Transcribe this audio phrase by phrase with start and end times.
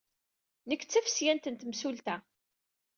[0.67, 2.15] Nekk d tafesyant n temsulta.